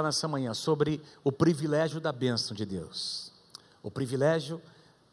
[0.00, 3.32] nessa manhã sobre o privilégio da bênção de Deus.
[3.82, 4.62] O privilégio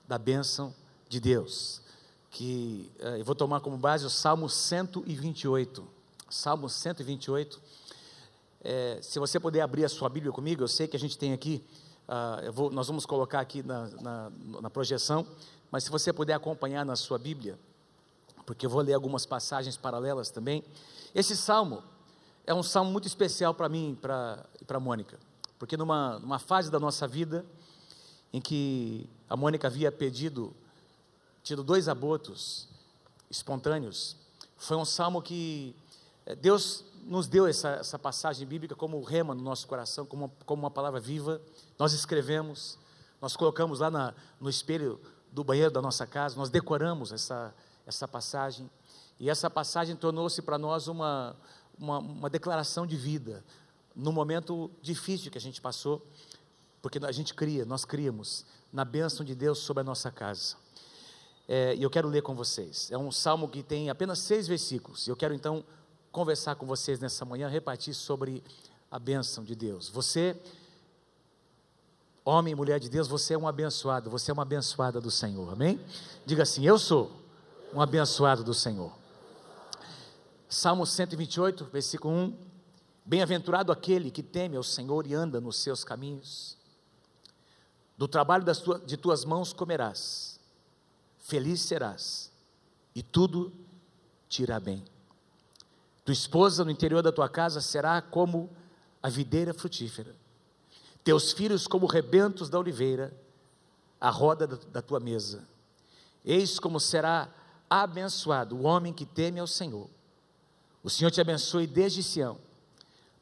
[0.07, 0.71] da bênção
[1.09, 1.81] de Deus.
[2.29, 5.87] Que eh, eu vou tomar como base o Salmo 128.
[6.29, 7.59] Salmo 128.
[8.63, 11.33] É, se você puder abrir a sua Bíblia comigo, eu sei que a gente tem
[11.33, 11.65] aqui,
[12.07, 14.31] uh, vou, nós vamos colocar aqui na, na,
[14.61, 15.25] na projeção,
[15.71, 17.57] mas se você puder acompanhar na sua Bíblia,
[18.45, 20.63] porque eu vou ler algumas passagens paralelas também.
[21.15, 21.81] Esse salmo
[22.45, 25.17] é um salmo muito especial para mim e para a Mônica,
[25.57, 27.45] porque numa, numa fase da nossa vida
[28.31, 30.53] em que a Mônica havia pedido,
[31.43, 32.67] tido dois abortos
[33.29, 34.15] espontâneos,
[34.57, 35.75] foi um salmo que
[36.25, 40.63] eh, Deus nos deu essa, essa passagem bíblica como rema no nosso coração, como, como
[40.63, 41.39] uma palavra viva.
[41.77, 42.77] Nós escrevemos,
[43.21, 44.99] nós colocamos lá na, no espelho
[45.31, 47.53] do banheiro da nossa casa, nós decoramos essa,
[47.85, 48.69] essa passagem,
[49.19, 51.35] e essa passagem tornou-se para nós uma,
[51.79, 53.43] uma, uma declaração de vida,
[53.95, 56.05] no momento difícil que a gente passou,
[56.81, 60.55] porque a gente cria, nós criamos na bênção de Deus sobre a nossa casa.
[61.47, 62.91] É, e eu quero ler com vocês.
[62.91, 65.07] É um salmo que tem apenas seis versículos.
[65.07, 65.63] E eu quero então
[66.11, 68.43] conversar com vocês nessa manhã, repartir sobre
[68.89, 69.89] a bênção de Deus.
[69.89, 70.35] Você,
[72.23, 75.51] homem e mulher de Deus, você é um abençoado, você é uma abençoada do Senhor,
[75.51, 75.79] amém?
[76.25, 77.11] Diga assim: Eu sou
[77.73, 78.91] um abençoado do Senhor.
[80.47, 82.37] Salmo 128, versículo 1:
[83.03, 86.57] Bem-aventurado aquele que teme ao Senhor e anda nos seus caminhos.
[87.97, 90.39] Do trabalho tua, de tuas mãos comerás,
[91.19, 92.31] feliz serás,
[92.93, 93.51] e tudo
[94.27, 94.83] te irá bem.
[96.03, 98.49] Tua esposa no interior da tua casa será como
[99.01, 100.15] a videira frutífera,
[101.03, 103.13] teus filhos como rebentos da oliveira,
[103.99, 105.47] a roda da, da tua mesa.
[106.23, 107.29] Eis como será
[107.69, 109.89] abençoado o homem que teme ao Senhor.
[110.85, 112.37] O Senhor te abençoe desde Sião,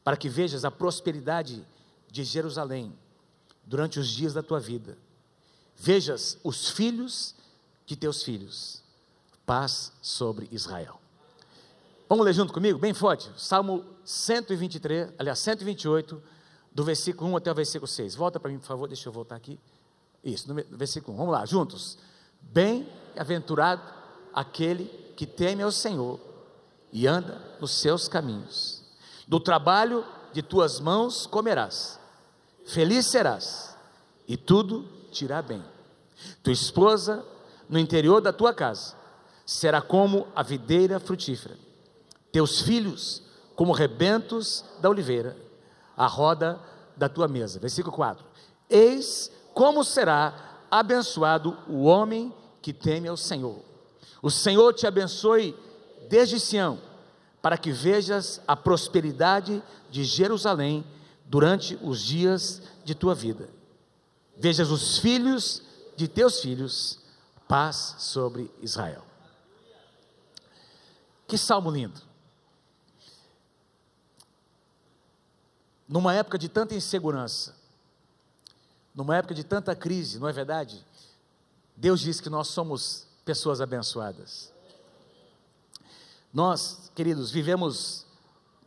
[0.03, 1.65] para que vejas a prosperidade
[2.11, 2.93] de Jerusalém
[3.63, 4.97] durante os dias da tua vida.
[5.77, 7.33] Vejas os filhos
[7.85, 8.83] de teus filhos.
[9.45, 10.99] Paz sobre Israel.
[12.09, 13.31] Vamos ler junto comigo, bem forte.
[13.37, 16.21] Salmo 123, aliás, 128,
[16.69, 18.13] do versículo 1 até o versículo 6.
[18.13, 19.57] Volta para mim, por favor, deixa eu voltar aqui.
[20.21, 21.17] Isso, no versículo 1.
[21.17, 21.97] Vamos lá, juntos.
[22.41, 23.81] Bem-aventurado
[24.33, 24.83] aquele
[25.15, 26.32] que teme ao Senhor
[26.93, 28.81] e anda nos seus caminhos.
[29.27, 31.99] Do trabalho de tuas mãos comerás,
[32.65, 33.75] feliz serás,
[34.25, 35.61] e tudo te irá bem.
[36.41, 37.25] Tua esposa,
[37.67, 38.95] no interior da tua casa,
[39.45, 41.57] será como a videira frutífera,
[42.31, 43.21] teus filhos,
[43.55, 45.35] como rebentos da oliveira,
[45.97, 46.57] a roda
[46.95, 47.59] da tua mesa.
[47.59, 48.25] Versículo 4:
[48.69, 53.73] Eis como será abençoado o homem que teme ao Senhor
[54.23, 55.53] o Senhor te abençoe
[56.13, 56.79] desde Sião,
[57.41, 60.85] para que vejas a prosperidade de Jerusalém
[61.25, 63.49] durante os dias de tua vida.
[64.37, 65.63] Vejas os filhos
[65.97, 66.99] de teus filhos,
[67.47, 69.03] paz sobre Israel.
[71.27, 71.99] Que salmo lindo.
[75.89, 77.55] Numa época de tanta insegurança,
[78.93, 80.85] numa época de tanta crise, não é verdade?
[81.75, 84.52] Deus diz que nós somos pessoas abençoadas.
[86.33, 88.07] Nós, queridos, vivemos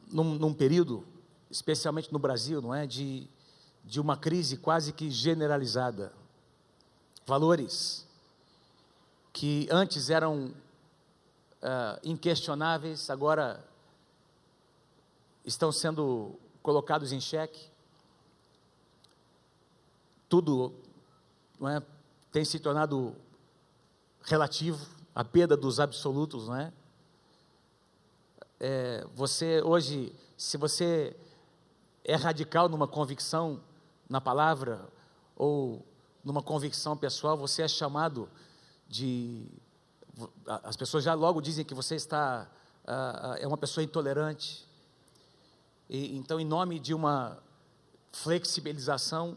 [0.06, 1.04] num, num, período,
[1.50, 3.28] especialmente no Brasil, não é, de,
[3.84, 6.12] de uma crise quase que generalizada.
[7.27, 8.06] Valores
[9.32, 10.54] que antes eram
[11.60, 13.62] uh, inquestionáveis, agora
[15.44, 17.69] estão sendo colocados em xeque.
[20.28, 20.72] Tudo
[21.59, 21.83] não é,
[22.31, 23.16] tem se tornado
[24.22, 26.72] relativo, a perda dos absolutos, não é?
[28.59, 29.06] É?
[29.15, 31.17] Você hoje, se você
[32.05, 33.61] é radical numa convicção
[34.09, 34.89] na palavra
[35.37, 35.84] ou
[36.25, 38.28] numa convicção pessoal, você é chamado
[38.89, 39.47] de.
[40.47, 42.49] As pessoas já logo dizem que você está
[42.84, 44.66] uh, é uma pessoa intolerante.
[45.89, 47.39] E, então, em nome de uma
[48.11, 49.36] flexibilização,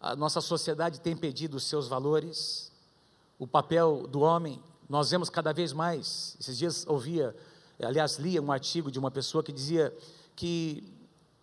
[0.00, 2.72] a nossa sociedade tem pedido os seus valores,
[3.38, 6.36] o papel do homem, nós vemos cada vez mais.
[6.38, 7.34] Esses dias ouvia,
[7.84, 9.96] aliás, lia um artigo de uma pessoa que dizia
[10.34, 10.84] que,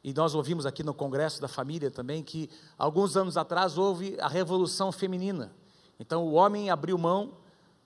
[0.04, 4.28] e nós ouvimos aqui no Congresso da Família também, que alguns anos atrás houve a
[4.28, 5.52] revolução feminina.
[6.00, 7.34] Então o homem abriu mão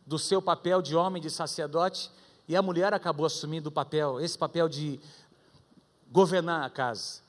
[0.05, 2.11] do seu papel de homem, de sacerdote,
[2.47, 4.99] e a mulher acabou assumindo o papel, esse papel de
[6.11, 7.21] governar a casa.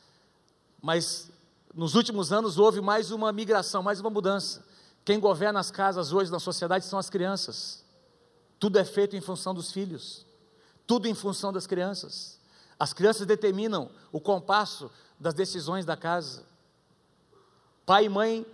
[0.82, 1.30] Mas
[1.74, 4.64] nos últimos anos houve mais uma migração, mais uma mudança.
[5.04, 7.84] Quem governa as casas hoje na sociedade são as crianças.
[8.58, 10.26] Tudo é feito em função dos filhos,
[10.86, 12.38] tudo em função das crianças.
[12.78, 16.44] As crianças determinam o compasso das decisões da casa.
[17.86, 18.46] Pai e mãe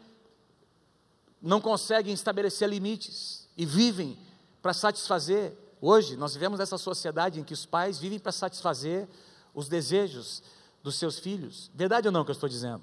[1.40, 4.18] não conseguem estabelecer limites e vivem
[4.60, 5.56] para satisfazer.
[5.80, 9.08] Hoje, nós vivemos nessa sociedade em que os pais vivem para satisfazer
[9.54, 10.42] os desejos
[10.82, 11.70] dos seus filhos.
[11.74, 12.82] Verdade ou não que eu estou dizendo?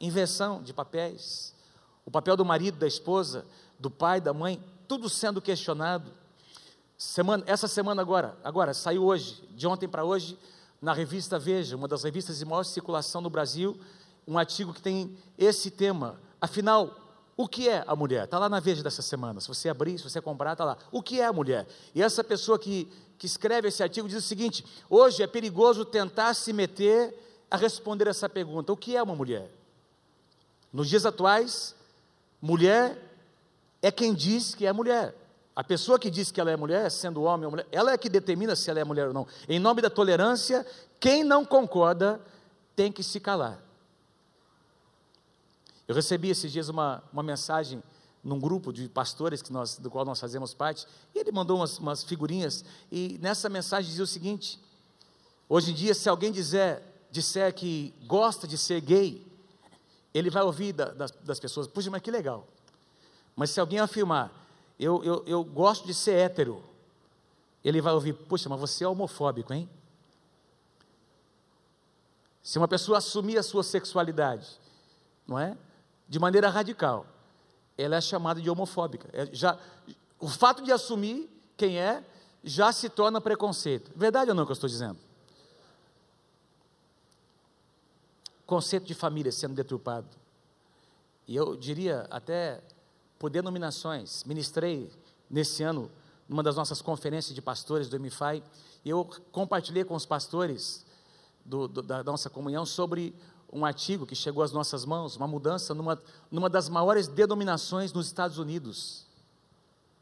[0.00, 1.54] Inversão de papéis.
[2.04, 3.44] O papel do marido, da esposa,
[3.78, 6.12] do pai, da mãe, tudo sendo questionado.
[6.98, 10.38] Semana, essa semana agora, agora saiu hoje, de ontem para hoje,
[10.80, 13.78] na revista Veja, uma das revistas de maior circulação no Brasil,
[14.26, 16.18] um artigo que tem esse tema.
[16.40, 16.94] Afinal,
[17.36, 18.24] o que é a mulher?
[18.24, 19.40] Está lá na Veja dessa semana.
[19.40, 20.78] Se você abrir, se você comprar, está lá.
[20.90, 21.66] O que é a mulher?
[21.94, 26.32] E essa pessoa que, que escreve esse artigo diz o seguinte: hoje é perigoso tentar
[26.32, 27.14] se meter
[27.50, 29.50] a responder essa pergunta: o que é uma mulher?
[30.72, 31.74] Nos dias atuais,
[32.40, 32.98] mulher
[33.82, 35.14] é quem diz que é mulher.
[35.56, 38.10] A pessoa que diz que ela é mulher, sendo homem ou mulher, ela é que
[38.10, 39.26] determina se ela é mulher ou não.
[39.48, 40.66] Em nome da tolerância,
[41.00, 42.20] quem não concorda
[42.76, 43.58] tem que se calar.
[45.88, 47.82] Eu recebi esses dias uma, uma mensagem
[48.22, 51.78] num grupo de pastores que nós, do qual nós fazemos parte, e ele mandou umas,
[51.78, 54.60] umas figurinhas, e nessa mensagem dizia o seguinte:
[55.48, 59.24] hoje em dia, se alguém dizer, disser que gosta de ser gay,
[60.12, 62.46] ele vai ouvir da, das, das, pessoas, puxa, mas que legal.
[63.34, 64.32] Mas se alguém afirmar,
[64.78, 66.62] eu, eu, eu gosto de ser hétero,
[67.64, 69.68] ele vai ouvir, puxa, mas você é homofóbico, hein?
[72.42, 74.60] Se uma pessoa assumir a sua sexualidade,
[75.26, 75.56] não é?
[76.08, 77.06] de maneira radical,
[77.76, 79.08] ela é chamada de homofóbica.
[79.12, 79.58] É, já,
[80.18, 82.04] o fato de assumir quem é
[82.44, 83.90] já se torna preconceito.
[83.96, 84.98] Verdade ou não que eu estou dizendo?
[88.46, 90.06] Conceito de família sendo deturpado.
[91.26, 92.62] E eu diria até
[93.18, 94.24] por denominações.
[94.24, 94.90] Ministrei
[95.30, 95.90] nesse ano
[96.28, 98.42] numa das nossas conferências de pastores do MFI,
[98.84, 100.84] e eu compartilhei com os pastores
[101.44, 103.14] do, do, da nossa comunhão sobre
[103.52, 108.06] um artigo que chegou às nossas mãos, uma mudança numa, numa das maiores denominações nos
[108.06, 109.06] Estados Unidos,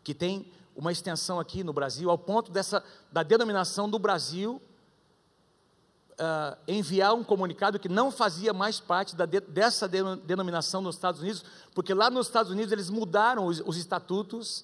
[0.03, 2.83] que tem uma extensão aqui no Brasil, ao ponto dessa,
[3.13, 4.61] da denominação do Brasil
[6.15, 11.45] uh, enviar um comunicado que não fazia mais parte da, dessa denominação nos Estados Unidos,
[11.75, 14.61] porque lá nos Estados Unidos eles mudaram os, os estatutos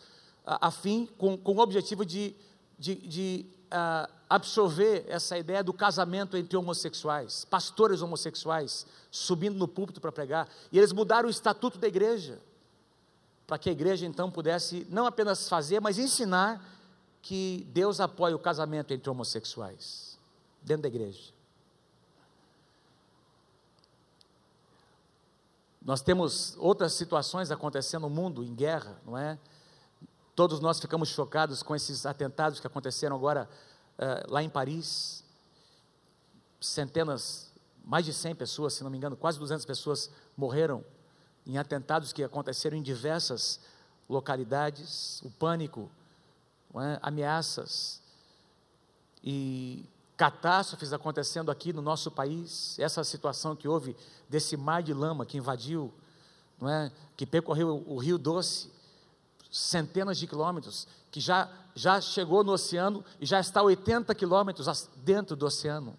[0.47, 2.35] uh, a fim, com, com o objetivo de,
[2.79, 10.01] de, de uh, absorver essa ideia do casamento entre homossexuais, pastores homossexuais, subindo no púlpito
[10.01, 12.39] para pregar, e eles mudaram o estatuto da igreja,
[13.47, 16.65] para que a igreja então pudesse não apenas fazer, mas ensinar
[17.21, 20.17] que Deus apoia o casamento entre homossexuais,
[20.63, 21.40] dentro da igreja.
[25.91, 29.37] Nós temos outras situações acontecendo no mundo, em guerra, não é?
[30.37, 33.51] Todos nós ficamos chocados com esses atentados que aconteceram agora
[33.99, 35.25] uh, lá em Paris,
[36.61, 37.53] centenas,
[37.85, 40.85] mais de 100 pessoas, se não me engano, quase 200 pessoas morreram
[41.45, 43.59] em atentados que aconteceram em diversas
[44.09, 45.91] localidades, o pânico,
[46.77, 47.01] é?
[47.03, 48.01] ameaças
[49.25, 49.85] e
[50.21, 53.97] catástrofes acontecendo aqui no nosso país, essa situação que houve
[54.29, 55.91] desse mar de lama que invadiu,
[56.61, 56.93] não é?
[57.17, 58.71] que percorreu o Rio Doce,
[59.51, 65.35] centenas de quilômetros, que já, já chegou no oceano e já está 80 quilômetros dentro
[65.35, 65.97] do oceano,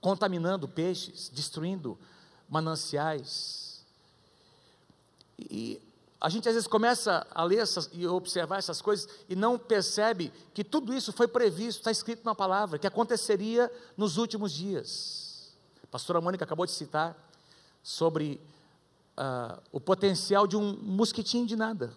[0.00, 1.98] contaminando peixes, destruindo
[2.48, 3.84] mananciais.
[5.38, 5.78] E
[6.20, 10.30] a gente às vezes começa a ler essas, e observar essas coisas e não percebe
[10.52, 15.54] que tudo isso foi previsto, está escrito na palavra, que aconteceria nos últimos dias.
[15.82, 17.16] A pastora Mônica acabou de citar
[17.82, 18.38] sobre
[19.16, 21.90] uh, o potencial de um mosquitinho de nada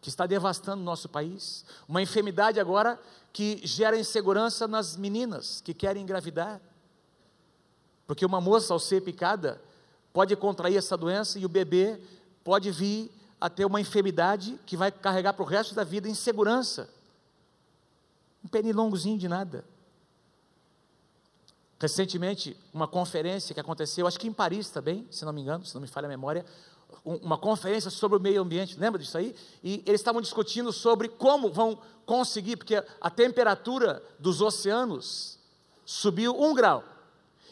[0.00, 3.00] que está devastando o nosso país, uma enfermidade agora
[3.32, 6.60] que gera insegurança nas meninas que querem engravidar,
[8.06, 9.60] porque uma moça, ao ser picada,
[10.12, 12.00] pode contrair essa doença e o bebê
[12.48, 16.88] pode vir a ter uma enfermidade que vai carregar para o resto da vida insegurança.
[18.42, 19.66] Um pernilongozinho de nada.
[21.78, 25.74] Recentemente, uma conferência que aconteceu, acho que em Paris também, se não me engano, se
[25.74, 26.42] não me falha a memória,
[27.04, 29.36] uma conferência sobre o meio ambiente, lembra disso aí?
[29.62, 35.38] E eles estavam discutindo sobre como vão conseguir, porque a temperatura dos oceanos
[35.84, 36.82] subiu um grau.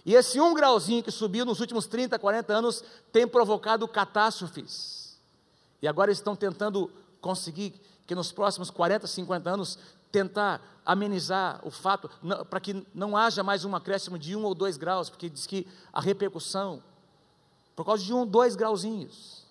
[0.07, 5.19] E esse um grauzinho que subiu nos últimos 30, 40 anos tem provocado catástrofes.
[5.83, 6.89] E agora estão tentando
[7.21, 7.75] conseguir
[8.07, 9.77] que nos próximos 40, 50 anos
[10.13, 12.09] tentar amenizar o fato,
[12.49, 15.67] para que não haja mais um acréscimo de um ou dois graus, porque diz que
[15.93, 16.81] a repercussão
[17.75, 19.45] por causa de um, dois grauzinhos.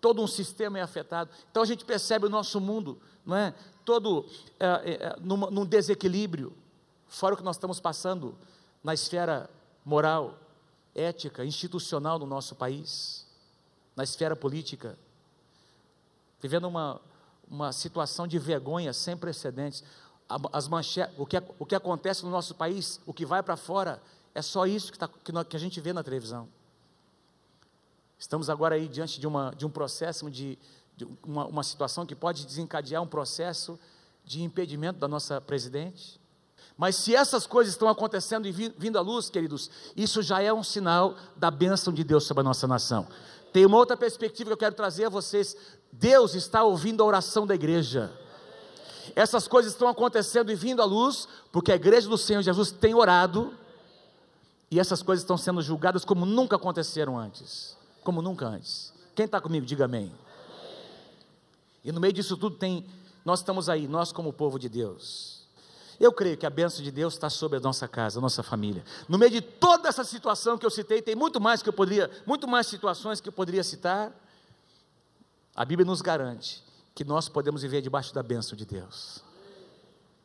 [0.00, 1.30] Todo um sistema é afetado.
[1.50, 3.54] Então a gente percebe o nosso mundo, não é?
[3.84, 4.24] Todo
[4.58, 6.50] é, é num, num desequilíbrio,
[7.06, 8.34] fora o que nós estamos passando
[8.82, 9.50] na esfera
[9.84, 10.38] moral.
[10.94, 13.26] ética, institucional no nosso país,
[13.96, 14.98] na esfera política,
[16.40, 17.00] vivendo uma,
[17.48, 19.82] uma situação de vergonha sem precedentes.
[20.52, 24.02] As manchetes, o, que, o que acontece no nosso país, o que vai para fora,
[24.34, 26.48] é só isso que, tá, que, que a gente vê na televisão.
[28.18, 30.58] Estamos agora aí diante de, uma, de um processo, de,
[30.96, 33.78] de uma, uma situação que pode desencadear um processo
[34.24, 36.20] de impedimento da nossa presidente.
[36.76, 40.62] Mas se essas coisas estão acontecendo e vindo à luz, queridos, isso já é um
[40.62, 43.06] sinal da bênção de Deus sobre a nossa nação.
[43.52, 45.56] Tem uma outra perspectiva que eu quero trazer a vocês.
[45.92, 48.10] Deus está ouvindo a oração da igreja.
[49.14, 52.94] Essas coisas estão acontecendo e vindo à luz, porque a igreja do Senhor Jesus tem
[52.94, 53.54] orado,
[54.70, 57.76] e essas coisas estão sendo julgadas como nunca aconteceram antes.
[58.02, 58.92] Como nunca antes.
[59.14, 60.10] Quem está comigo, diga amém.
[61.84, 62.86] E no meio disso tudo tem,
[63.24, 65.31] nós estamos aí, nós como povo de Deus
[66.02, 68.84] eu creio que a bênção de Deus está sobre a nossa casa, a nossa família.
[69.08, 72.10] No meio de toda essa situação que eu citei, tem muito mais que eu poderia,
[72.26, 74.12] muito mais situações que eu poderia citar.
[75.54, 79.22] A Bíblia nos garante que nós podemos viver debaixo da bênção de Deus.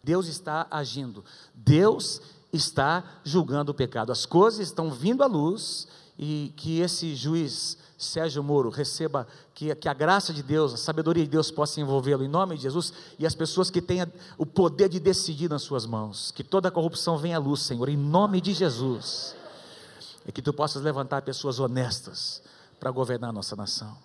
[0.04, 1.24] Deus está agindo.
[1.54, 2.37] Deus está
[3.24, 4.12] julgando o pecado.
[4.12, 5.88] As coisas estão vindo à luz
[6.18, 11.24] e que esse juiz Sérgio Moro receba, que, que a graça de Deus, a sabedoria
[11.24, 14.88] de Deus possa envolvê-lo em nome de Jesus e as pessoas que tenham o poder
[14.88, 18.40] de decidir nas suas mãos, que toda a corrupção venha à luz, Senhor, em nome
[18.40, 19.36] de Jesus,
[20.28, 22.42] e que tu possas levantar pessoas honestas
[22.80, 23.98] para governar a nossa nação.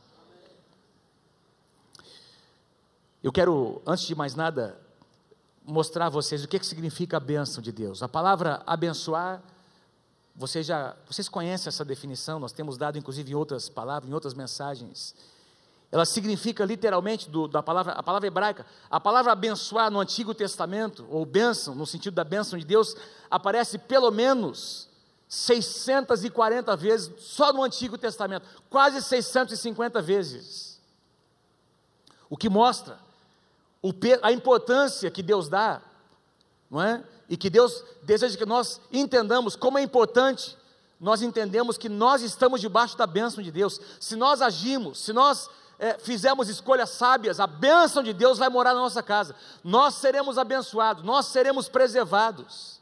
[3.23, 4.81] Eu quero, antes de mais nada,
[5.65, 8.03] mostrar a vocês o que, que significa a bênção de Deus.
[8.03, 9.43] A palavra abençoar
[10.35, 14.35] vocês já, vocês conhecem essa definição, nós temos dado inclusive em outras palavras, em outras
[14.35, 15.15] mensagens.
[15.91, 18.65] Ela significa literalmente do, da palavra, a palavra hebraica.
[18.91, 22.97] A palavra abençoar no Antigo Testamento, ou bênção, no sentido da bênção de Deus,
[23.31, 24.89] aparece pelo menos
[25.29, 30.81] 640 vezes só no Antigo Testamento, quase 650 vezes.
[32.31, 32.99] O que mostra
[34.23, 35.83] a importância que Deus dá,
[36.71, 37.03] não é?
[37.29, 40.57] e que Deus deseja que nós entendamos como é importante
[41.03, 43.81] nós entendemos que nós estamos debaixo da bênção de Deus.
[43.99, 48.73] Se nós agimos, se nós é, fizermos escolhas sábias, a bênção de Deus vai morar
[48.73, 49.35] na nossa casa.
[49.65, 52.81] Nós seremos abençoados, nós seremos preservados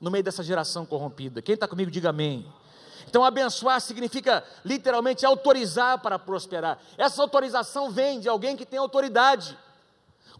[0.00, 1.42] no meio dessa geração corrompida.
[1.42, 2.50] Quem está comigo, diga amém.
[3.06, 6.78] Então, abençoar significa literalmente autorizar para prosperar.
[6.96, 9.58] Essa autorização vem de alguém que tem autoridade.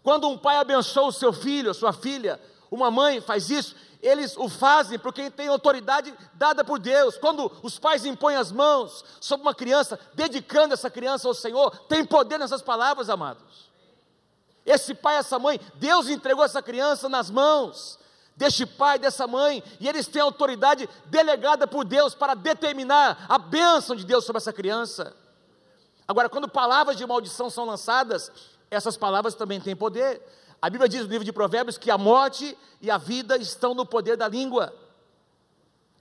[0.03, 2.39] Quando um pai abençoa o seu filho, a sua filha,
[2.71, 7.17] uma mãe faz isso, eles o fazem porque tem autoridade dada por Deus.
[7.17, 12.05] Quando os pais impõem as mãos sobre uma criança, dedicando essa criança ao Senhor, tem
[12.05, 13.69] poder nessas palavras, amados.
[14.65, 17.99] Esse pai, essa mãe, Deus entregou essa criança nas mãos
[18.35, 23.97] deste pai, dessa mãe, e eles têm autoridade delegada por Deus para determinar a bênção
[23.97, 25.13] de Deus sobre essa criança.
[26.07, 28.31] Agora, quando palavras de maldição são lançadas,
[28.69, 30.21] essas palavras também têm poder.
[30.61, 33.85] A Bíblia diz no livro de Provérbios que a morte e a vida estão no
[33.85, 34.73] poder da língua.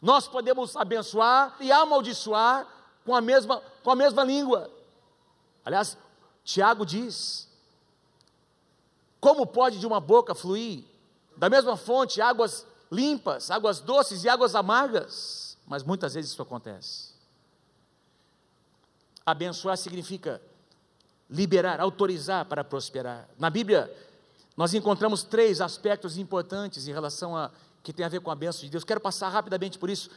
[0.00, 2.66] Nós podemos abençoar e amaldiçoar
[3.04, 4.70] com a mesma, com a mesma língua.
[5.64, 5.96] Aliás,
[6.44, 7.48] Tiago diz:
[9.20, 10.84] como pode de uma boca fluir
[11.36, 15.56] da mesma fonte águas limpas, águas doces e águas amargas?
[15.66, 17.12] Mas muitas vezes isso acontece.
[19.26, 20.40] Abençoar significa
[21.30, 23.28] liberar, autorizar para prosperar.
[23.38, 23.92] Na Bíblia,
[24.56, 27.50] nós encontramos três aspectos importantes em relação a
[27.82, 28.84] que tem a ver com a bênção de Deus.
[28.84, 30.10] Quero passar rapidamente por isso.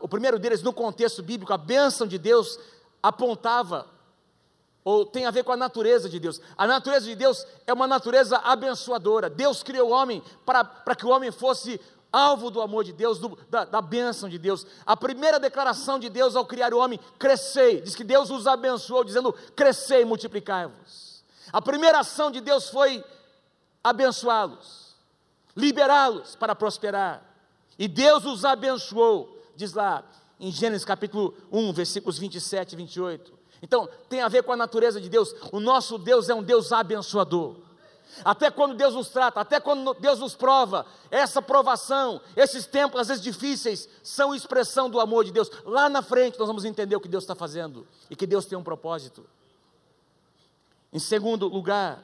[0.00, 2.58] O primeiro deles, no contexto bíblico, a bênção de Deus
[3.02, 3.86] apontava
[4.84, 6.40] ou tem a ver com a natureza de Deus.
[6.56, 9.28] A natureza de Deus é uma natureza abençoadora.
[9.28, 11.80] Deus criou o homem para, para que o homem fosse
[12.16, 14.66] alvo do amor de Deus, do, da, da bênção de Deus.
[14.86, 19.04] A primeira declaração de Deus ao criar o homem, crescei, diz que Deus os abençoou,
[19.04, 21.22] dizendo, crescei multiplicai-vos.
[21.52, 23.04] A primeira ação de Deus foi
[23.84, 24.96] abençoá-los,
[25.54, 27.22] liberá-los para prosperar.
[27.78, 30.02] E Deus os abençoou, diz lá
[30.40, 33.32] em Gênesis capítulo 1, versículos 27 e 28.
[33.62, 35.34] Então, tem a ver com a natureza de Deus.
[35.50, 37.56] O nosso Deus é um Deus abençoador.
[38.24, 43.08] Até quando Deus nos trata, até quando Deus nos prova, essa provação, esses tempos às
[43.08, 45.50] vezes difíceis, são expressão do amor de Deus.
[45.64, 48.56] Lá na frente nós vamos entender o que Deus está fazendo e que Deus tem
[48.56, 49.26] um propósito.
[50.92, 52.02] Em segundo lugar,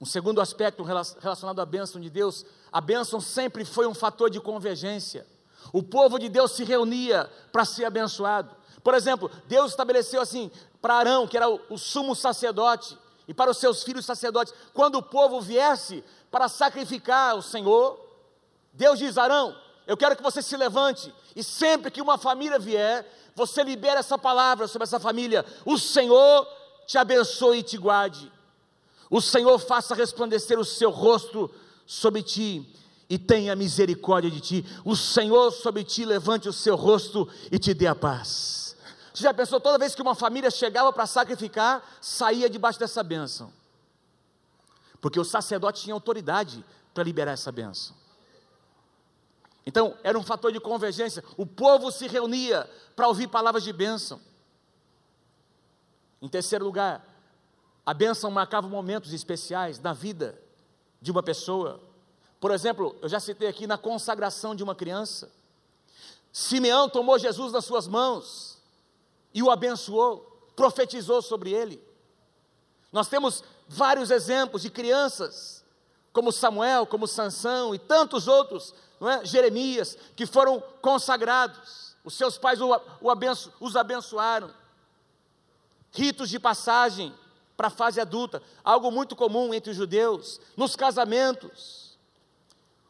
[0.00, 4.40] um segundo aspecto relacionado à bênção de Deus, a bênção sempre foi um fator de
[4.40, 5.26] convergência.
[5.72, 8.56] O povo de Deus se reunia para ser abençoado.
[8.82, 12.96] Por exemplo, Deus estabeleceu assim para Arão, que era o, o sumo sacerdote,
[13.28, 18.00] e para os seus filhos sacerdotes, quando o povo viesse para sacrificar o Senhor,
[18.72, 19.54] Deus diz: Arão,
[19.86, 24.16] eu quero que você se levante e sempre que uma família vier, você libera essa
[24.16, 25.44] palavra sobre essa família.
[25.64, 26.48] O Senhor
[26.86, 28.32] te abençoe e te guarde.
[29.10, 31.50] O Senhor faça resplandecer o seu rosto
[31.86, 32.74] sobre ti
[33.08, 34.66] e tenha misericórdia de ti.
[34.84, 38.67] O Senhor sobre ti levante o seu rosto e te dê a paz.
[39.18, 43.52] Você já pensou toda vez que uma família chegava para sacrificar, saía debaixo dessa bênção?
[45.00, 47.96] Porque o sacerdote tinha autoridade para liberar essa bênção.
[49.66, 51.24] Então, era um fator de convergência.
[51.36, 54.20] O povo se reunia para ouvir palavras de bênção.
[56.22, 57.04] Em terceiro lugar,
[57.84, 60.40] a bênção marcava momentos especiais na vida
[61.02, 61.80] de uma pessoa.
[62.38, 65.28] Por exemplo, eu já citei aqui na consagração de uma criança.
[66.32, 68.47] Simeão tomou Jesus nas suas mãos
[69.32, 71.82] e o abençoou, profetizou sobre ele.
[72.92, 75.64] Nós temos vários exemplos de crianças,
[76.12, 79.24] como Samuel, como Sansão e tantos outros, não é?
[79.24, 81.96] Jeremias, que foram consagrados.
[82.04, 82.58] Os seus pais
[83.08, 84.50] abenço, os abençoaram.
[85.92, 87.14] Ritos de passagem
[87.56, 91.87] para a fase adulta, algo muito comum entre os judeus, nos casamentos.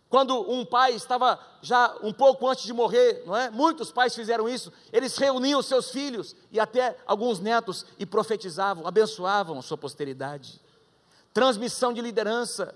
[0.08, 3.50] Quando um pai estava já um pouco antes de morrer, não é?
[3.50, 4.72] Muitos pais fizeram isso.
[4.90, 10.60] Eles reuniam seus filhos e até alguns netos e profetizavam, abençoavam a sua posteridade.
[11.34, 12.74] Transmissão de liderança.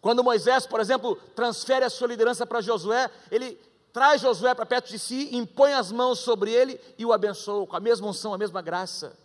[0.00, 3.60] Quando Moisés, por exemplo, transfere a sua liderança para Josué, ele
[3.92, 7.74] traz Josué para perto de si, impõe as mãos sobre ele e o abençoa com
[7.74, 9.16] a mesma unção, a mesma graça.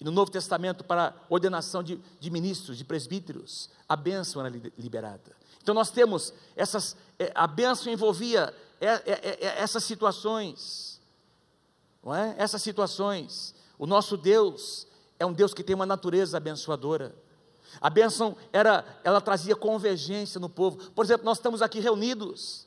[0.00, 5.36] E no Novo Testamento, para ordenação de, de ministros, de presbíteros, a bênção era liberada.
[5.62, 11.00] Então nós temos essas, é, a bênção envolvia é, é, essas situações,
[12.02, 12.34] não é?
[12.38, 13.54] Essas situações.
[13.78, 14.86] O nosso Deus
[15.18, 17.14] é um Deus que tem uma natureza abençoadora.
[17.78, 20.90] A bênção era, ela trazia convergência no povo.
[20.92, 22.66] Por exemplo, nós estamos aqui reunidos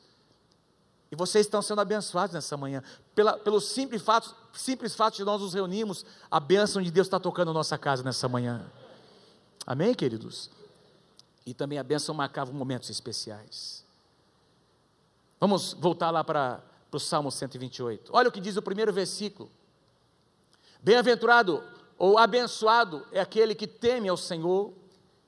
[1.12, 2.84] e vocês estão sendo abençoados nessa manhã.
[3.16, 7.20] Pela, pelo simples fato, simples fato de nós nos reunirmos, a bênção de Deus está
[7.20, 8.66] tocando a nossa casa nessa manhã.
[9.66, 10.50] Amém, queridos?
[11.46, 13.84] E também a bênção marcava momentos especiais.
[15.40, 18.12] Vamos voltar lá para, o Salmo 128.
[18.14, 19.52] Olha o que diz o primeiro versículo.
[20.82, 21.64] Bem-aventurado
[21.98, 24.74] ou abençoado é aquele que teme ao Senhor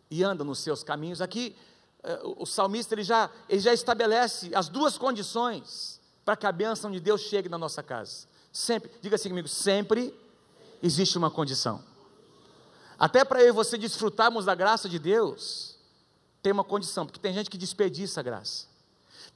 [0.09, 1.21] e anda nos seus caminhos.
[1.21, 1.55] Aqui
[2.03, 6.91] é, o salmista ele já, ele já estabelece as duas condições para que a bênção
[6.91, 8.27] de Deus chegue na nossa casa.
[8.51, 10.13] Sempre, diga assim comigo, sempre
[10.81, 11.83] existe uma condição.
[12.97, 15.75] Até para eu e você desfrutarmos da graça de Deus,
[16.41, 18.65] tem uma condição, porque tem gente que desperdiça a graça.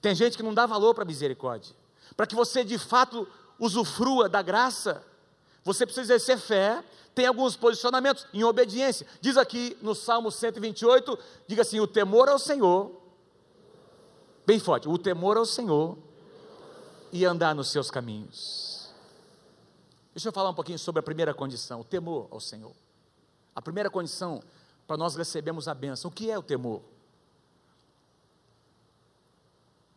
[0.02, 1.76] Tem gente que não dá valor para a misericórdia.
[2.16, 3.28] Para que você de fato
[3.60, 5.04] usufrua da graça,
[5.64, 9.06] você precisa exercer fé, tem alguns posicionamentos em obediência.
[9.20, 12.92] Diz aqui no Salmo 128, diga assim: o temor ao Senhor,
[14.46, 15.98] bem forte, o temor ao Senhor
[17.12, 18.90] e andar nos seus caminhos.
[20.14, 22.74] Deixa eu falar um pouquinho sobre a primeira condição, o temor ao Senhor.
[23.56, 24.42] A primeira condição
[24.88, 26.10] para nós recebermos a bênção.
[26.10, 26.82] O que é o temor?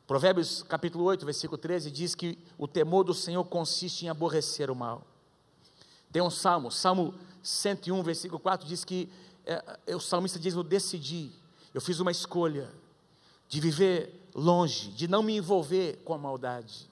[0.06, 4.76] Provérbios capítulo 8, versículo 13 diz que o temor do Senhor consiste em aborrecer o
[4.76, 5.06] mal.
[6.12, 9.10] Tem um salmo, Salmo 101, versículo 4, diz que
[9.46, 11.32] é, o salmista diz: Eu decidi,
[11.72, 12.70] eu fiz uma escolha
[13.48, 16.91] de viver longe, de não me envolver com a maldade.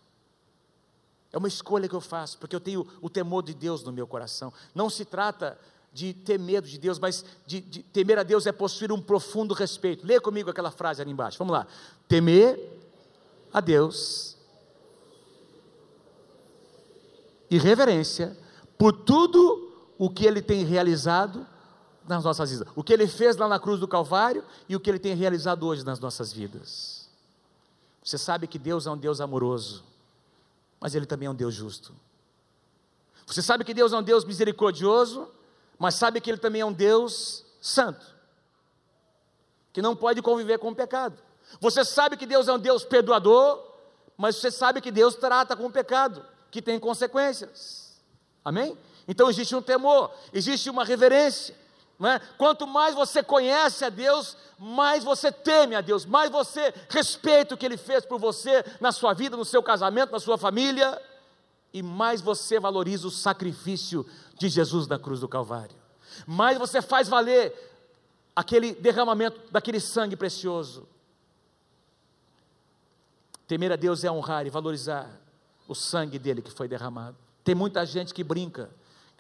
[1.32, 4.06] É uma escolha que eu faço, porque eu tenho o temor de Deus no meu
[4.06, 4.52] coração.
[4.74, 5.58] Não se trata
[5.92, 9.54] de ter medo de Deus, mas de, de temer a Deus é possuir um profundo
[9.54, 10.06] respeito.
[10.06, 11.38] Leia comigo aquela frase ali embaixo.
[11.38, 11.66] Vamos lá.
[12.08, 12.58] Temer
[13.52, 14.36] a Deus
[17.50, 18.36] e reverência
[18.78, 21.46] por tudo o que ele tem realizado
[22.06, 22.68] nas nossas vidas.
[22.74, 25.66] O que ele fez lá na cruz do Calvário e o que ele tem realizado
[25.66, 27.08] hoje nas nossas vidas.
[28.02, 29.84] Você sabe que Deus é um Deus amoroso,
[30.80, 31.94] mas ele também é um Deus justo.
[33.26, 35.30] Você sabe que Deus é um Deus misericordioso,
[35.78, 38.04] mas sabe que ele também é um Deus santo,
[39.72, 41.22] que não pode conviver com o pecado.
[41.60, 43.62] Você sabe que Deus é um Deus perdoador,
[44.16, 48.00] mas você sabe que Deus trata com o pecado, que tem consequências.
[48.44, 48.76] Amém?
[49.06, 51.54] Então existe um temor, existe uma reverência.
[52.02, 52.18] É?
[52.38, 57.58] Quanto mais você conhece a Deus, mais você teme a Deus, mais você respeita o
[57.58, 61.00] que Ele fez por você na sua vida, no seu casamento, na sua família,
[61.74, 64.06] e mais você valoriza o sacrifício
[64.38, 65.76] de Jesus na cruz do Calvário,
[66.26, 67.54] mais você faz valer
[68.34, 70.88] aquele derramamento daquele sangue precioso.
[73.46, 75.10] Temer a Deus é honrar e valorizar
[75.68, 77.16] o sangue dele que foi derramado.
[77.44, 78.70] Tem muita gente que brinca.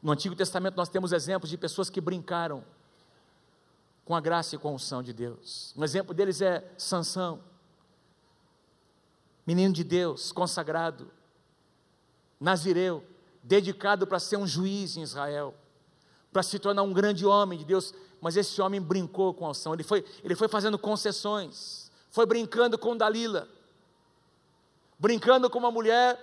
[0.02, 2.64] No Antigo Testamento nós temos exemplos de pessoas que brincaram
[4.04, 5.74] com a graça e com a unção de Deus.
[5.76, 7.40] Um exemplo deles é Sansão.
[9.46, 11.10] menino de Deus, consagrado,
[12.38, 13.04] nazireu,
[13.42, 15.54] dedicado para ser um juiz em Israel,
[16.32, 19.74] para se tornar um grande homem de Deus, mas esse homem brincou com a unção,
[19.74, 23.48] ele foi, ele foi fazendo concessões, foi brincando com Dalila,
[24.98, 26.18] brincando com uma mulher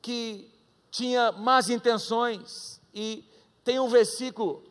[0.00, 0.50] que
[0.90, 3.24] tinha más intenções, e
[3.64, 4.64] tem um versículo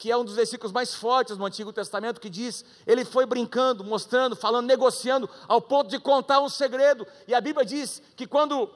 [0.00, 3.84] que é um dos versículos mais fortes no Antigo Testamento, que diz: ele foi brincando,
[3.84, 7.06] mostrando, falando, negociando, ao ponto de contar um segredo.
[7.28, 8.70] E a Bíblia diz que quando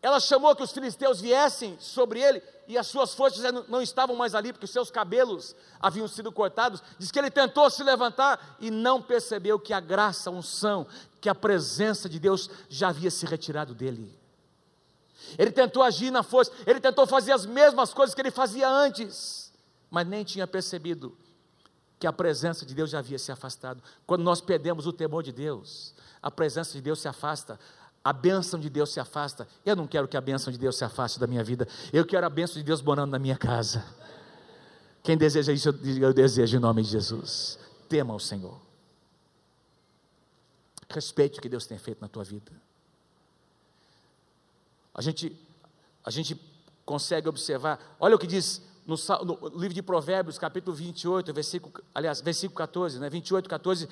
[0.00, 4.34] ela chamou que os filisteus viessem sobre ele, e as suas forças não estavam mais
[4.34, 6.82] ali, porque os seus cabelos haviam sido cortados.
[6.98, 10.86] Diz que ele tentou se levantar e não percebeu que a graça, a unção,
[11.20, 14.23] que a presença de Deus já havia se retirado dele.
[15.38, 19.52] Ele tentou agir na força, ele tentou fazer as mesmas coisas que ele fazia antes,
[19.90, 21.16] mas nem tinha percebido
[21.98, 23.82] que a presença de Deus já havia se afastado.
[24.06, 27.58] Quando nós perdemos o temor de Deus, a presença de Deus se afasta,
[28.04, 29.48] a bênção de Deus se afasta.
[29.64, 31.66] Eu não quero que a bênção de Deus se afaste da minha vida.
[31.92, 33.82] Eu quero a bênção de Deus morando na minha casa.
[35.02, 37.58] Quem deseja isso, eu desejo em nome de Jesus.
[37.88, 38.60] Tema o Senhor.
[40.88, 42.52] Respeite o que Deus tem feito na tua vida.
[44.94, 45.36] A gente,
[46.04, 46.40] a gente
[46.84, 52.20] consegue observar, olha o que diz no, no, livro de Provérbios, capítulo 28, versículo, aliás,
[52.20, 53.88] versículo 14, né, 28, 14,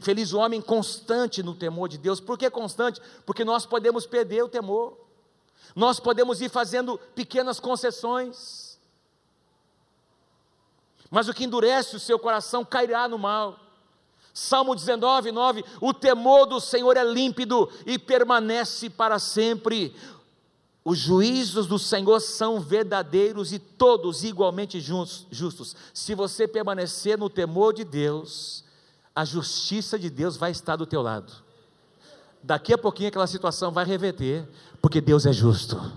[0.00, 3.00] feliz o homem constante no temor de Deus, por que constante?
[3.26, 4.96] Porque nós podemos perder o temor,
[5.74, 8.78] nós podemos ir fazendo pequenas concessões,
[11.10, 13.58] mas o que endurece o seu coração cairá no mal,
[14.38, 19.92] Salmo 19, 9: O temor do Senhor é límpido e permanece para sempre.
[20.88, 25.76] Os juízos do Senhor são verdadeiros e todos igualmente justos.
[25.92, 28.64] Se você permanecer no temor de Deus,
[29.14, 31.30] a justiça de Deus vai estar do teu lado.
[32.42, 34.48] Daqui a pouquinho aquela situação vai reverter,
[34.80, 35.92] porque Deus é justo.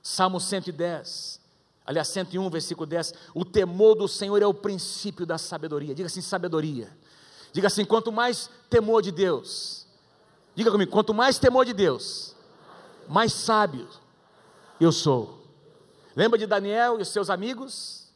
[0.00, 1.40] Salmo 110,
[1.84, 5.92] aliás, 101, versículo 10: O temor do Senhor é o princípio da sabedoria.
[5.92, 6.88] Diga assim: sabedoria.
[7.52, 9.87] Diga assim: quanto mais temor de Deus,
[10.58, 12.34] Diga comigo, quanto mais temor de Deus,
[13.08, 13.88] mais sábio
[14.80, 15.46] eu sou.
[16.16, 18.08] Lembra de Daniel e os seus amigos?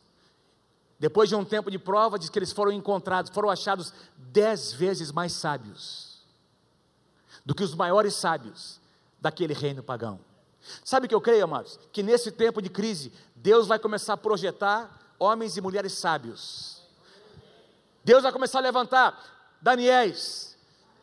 [0.99, 5.13] Depois de um tempo de prova, diz que eles foram encontrados, foram achados dez vezes
[5.13, 6.21] mais sábios
[7.47, 8.81] do que os maiores sábios
[9.21, 10.19] daquele reino pagão.
[10.83, 11.79] Sabe o que eu creio, amados?
[11.93, 16.83] Que nesse tempo de crise, Deus vai começar a projetar homens e mulheres sábios.
[18.05, 20.52] Deus vai começar a levantar Daniéis,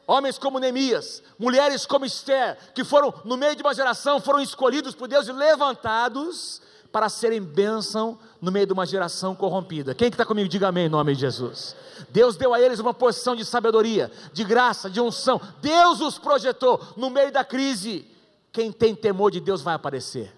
[0.09, 4.95] homens como Neemias, mulheres como Esther, que foram, no meio de uma geração, foram escolhidos
[4.95, 9.93] por Deus e levantados para serem bênção no meio de uma geração corrompida.
[9.93, 11.75] Quem que está comigo, diga amém em nome de Jesus.
[12.09, 15.39] Deus deu a eles uma posição de sabedoria, de graça, de unção.
[15.61, 18.07] Deus os projetou no meio da crise.
[18.51, 20.35] Quem tem temor de Deus vai aparecer.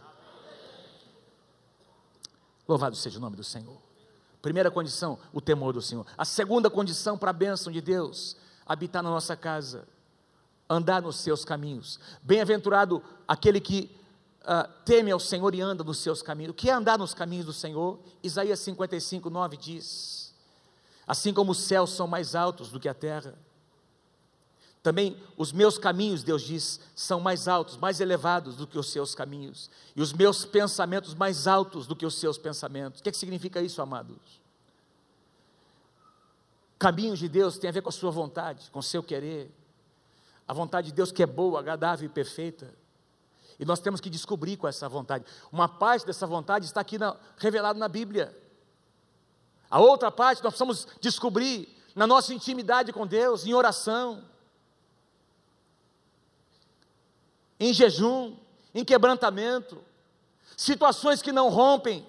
[2.67, 3.77] Louvado seja o nome do Senhor.
[4.41, 6.05] Primeira condição, o temor do Senhor.
[6.17, 9.87] A segunda condição para a bênção de Deus habitar na nossa casa,
[10.69, 11.99] andar nos seus caminhos.
[12.21, 13.91] Bem-aventurado aquele que
[14.41, 16.51] uh, teme ao Senhor e anda nos seus caminhos.
[16.51, 17.99] O que é andar nos caminhos do Senhor?
[18.23, 20.33] Isaías 55, 9 diz:
[21.05, 23.35] Assim como os céus são mais altos do que a terra,
[24.83, 29.13] também os meus caminhos, Deus diz, são mais altos, mais elevados do que os seus
[29.13, 32.99] caminhos, e os meus pensamentos mais altos do que os seus pensamentos.
[32.99, 34.40] O que, é que significa isso, amados?
[36.81, 39.51] Caminhos de Deus tem a ver com a sua vontade, com o seu querer.
[40.47, 42.73] A vontade de Deus que é boa, agradável e perfeita.
[43.59, 45.23] E nós temos que descobrir com essa vontade.
[45.51, 48.35] Uma parte dessa vontade está aqui na, revelado na Bíblia.
[49.69, 54.23] A outra parte nós precisamos descobrir na nossa intimidade com Deus, em oração,
[57.59, 58.35] em jejum,
[58.73, 59.83] em quebrantamento,
[60.57, 62.03] situações que não rompem,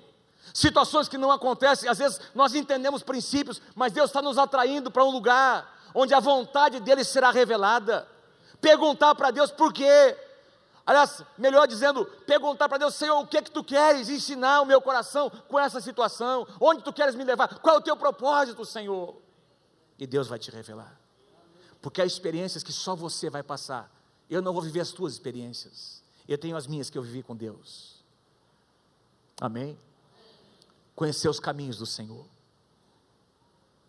[0.53, 5.05] situações que não acontecem, às vezes nós entendemos princípios, mas Deus está nos atraindo para
[5.05, 8.09] um lugar onde a vontade dele será revelada.
[8.61, 10.17] Perguntar para Deus por quê.
[10.85, 14.67] Aliás, melhor dizendo, perguntar para Deus, Senhor, o que é que tu queres ensinar o
[14.67, 16.47] meu coração com essa situação?
[16.61, 17.61] Onde tu queres me levar?
[17.61, 19.17] Qual é o teu propósito, Senhor?
[19.99, 20.99] E Deus vai te revelar.
[21.81, 23.91] Porque há experiências que só você vai passar.
[24.29, 26.03] Eu não vou viver as tuas experiências.
[26.27, 28.03] Eu tenho as minhas que eu vivi com Deus.
[29.41, 29.79] Amém?
[30.95, 32.27] Conhecer os caminhos do Senhor.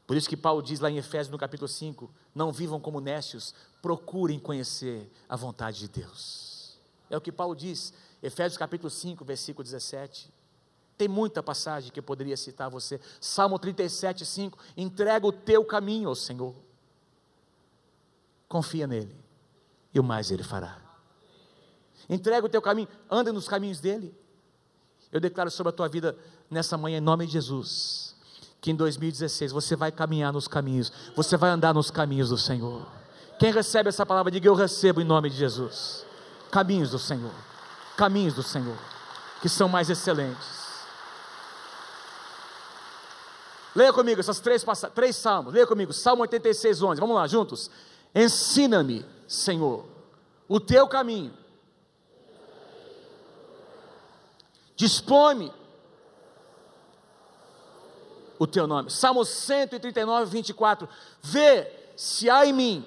[0.06, 3.54] Por isso que Paulo diz lá em Efésios no capítulo 5: Não vivam como nécios,
[3.82, 6.78] procurem conhecer a vontade de Deus.
[7.10, 10.32] É o que Paulo diz, Efésios capítulo 5, versículo 17.
[10.98, 13.00] Tem muita passagem que eu poderia citar a você.
[13.20, 16.56] Salmo 37, 5: Entrega o teu caminho ao Senhor.
[18.48, 19.16] confia nele,
[19.94, 20.80] e o mais ele fará.
[22.08, 24.14] Entrega o teu caminho, anda nos caminhos dele.
[25.14, 26.18] Eu declaro sobre a tua vida
[26.50, 28.16] nessa manhã, em nome de Jesus,
[28.60, 32.88] que em 2016 você vai caminhar nos caminhos, você vai andar nos caminhos do Senhor.
[33.38, 36.04] Quem recebe essa palavra, diga eu recebo em nome de Jesus.
[36.50, 37.32] Caminhos do Senhor,
[37.96, 38.78] caminhos do Senhor,
[39.40, 40.64] que são mais excelentes.
[43.76, 45.54] Leia comigo essas três, três salmos.
[45.54, 47.00] Leia comigo, Salmo 86, 11.
[47.00, 47.70] Vamos lá, juntos.
[48.16, 49.86] Ensina-me, Senhor,
[50.48, 51.43] o teu caminho.
[54.84, 55.50] Dispõe-me
[58.38, 58.90] o teu nome.
[58.90, 60.90] Salmo 139, 24.
[61.22, 62.86] Vê se há em mim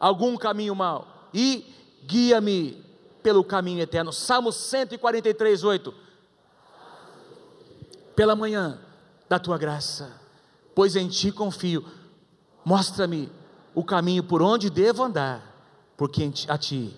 [0.00, 1.70] algum caminho mau e
[2.06, 2.82] guia-me
[3.22, 4.14] pelo caminho eterno.
[4.14, 5.92] Salmo 143, 8.
[8.14, 8.80] Pela manhã
[9.28, 10.18] da tua graça,
[10.74, 11.84] pois em ti confio.
[12.64, 13.30] Mostra-me
[13.74, 15.42] o caminho por onde devo andar,
[15.98, 16.96] porque a ti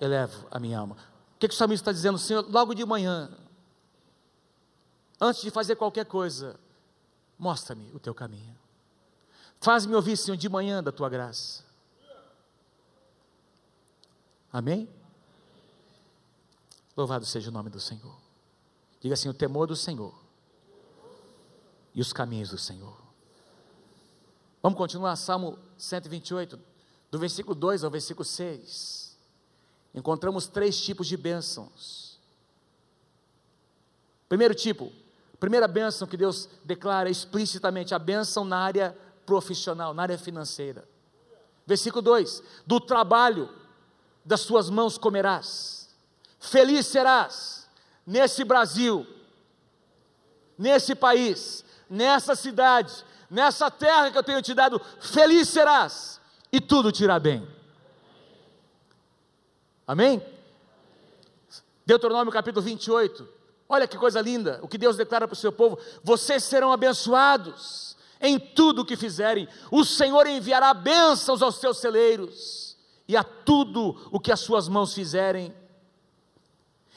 [0.00, 0.94] elevo a minha alma.
[1.34, 2.46] O que, que o salmista está dizendo, Senhor?
[2.48, 3.28] Logo de manhã,
[5.22, 6.58] antes de fazer qualquer coisa,
[7.38, 8.58] mostra-me o teu caminho.
[9.60, 11.64] Faz-me ouvir, Senhor, de manhã da tua graça.
[14.52, 14.88] Amém?
[16.96, 18.16] Louvado seja o nome do Senhor.
[19.00, 20.12] Diga assim: o temor do Senhor
[21.94, 23.00] e os caminhos do Senhor.
[24.60, 26.58] Vamos continuar, Salmo 128,
[27.10, 29.16] do versículo 2 ao versículo 6.
[29.94, 32.18] Encontramos três tipos de bênçãos.
[34.28, 34.92] Primeiro tipo,
[35.42, 40.88] primeira bênção que Deus declara explicitamente, a bênção na área profissional, na área financeira.
[41.66, 43.50] Versículo 2: Do trabalho
[44.24, 45.92] das suas mãos comerás,
[46.38, 47.68] feliz serás
[48.06, 49.04] nesse Brasil,
[50.56, 56.20] nesse país, nessa cidade, nessa terra que eu tenho te dado, feliz serás,
[56.52, 57.44] e tudo te irá bem.
[59.84, 60.24] Amém?
[61.84, 63.41] Deuteronômio capítulo 28.
[63.68, 67.92] Olha que coisa linda, o que Deus declara para o seu povo: vocês serão abençoados
[68.22, 72.76] em tudo o que fizerem, o Senhor enviará bênçãos aos seus celeiros
[73.08, 75.52] e a tudo o que as suas mãos fizerem.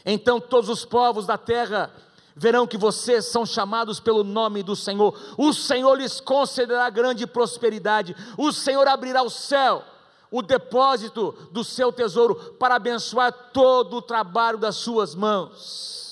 [0.05, 1.91] Então todos os povos da terra
[2.35, 5.19] verão que vocês são chamados pelo nome do Senhor.
[5.35, 8.15] O Senhor lhes concederá grande prosperidade.
[8.37, 9.83] O Senhor abrirá o céu,
[10.29, 16.04] o depósito do seu tesouro, para abençoar todo o trabalho das suas mãos.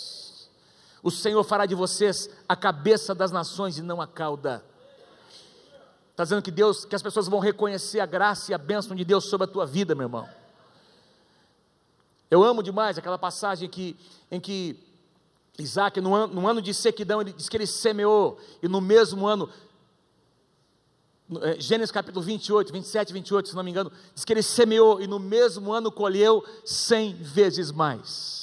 [1.03, 4.63] O Senhor fará de vocês a cabeça das nações e não a cauda.
[6.11, 9.03] Está dizendo que Deus, que as pessoas vão reconhecer a graça e a bênção de
[9.03, 10.29] Deus sobre a tua vida, meu irmão.
[12.31, 13.97] Eu amo demais aquela passagem que,
[14.31, 14.79] em que
[15.59, 19.27] Isaac, no ano, no ano de sequidão, ele diz que ele semeou, e no mesmo
[19.27, 19.49] ano,
[21.41, 25.07] é, Gênesis capítulo 28, 27, 28, se não me engano, diz que ele semeou e
[25.07, 28.42] no mesmo ano colheu cem vezes mais.